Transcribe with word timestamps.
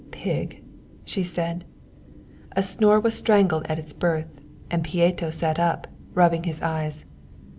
"Pig," 0.09 0.63
she 1.05 1.21
said. 1.21 1.63
A 2.53 2.63
snore 2.63 2.99
was 2.99 3.13
strangled 3.13 3.67
at 3.69 3.77
its 3.77 3.93
birth, 3.93 4.25
and 4.71 4.83
Pieto 4.83 5.29
sat 5.29 5.59
up, 5.59 5.85
rubbing 6.15 6.41
his 6.45 6.59
eyes. 6.63 7.05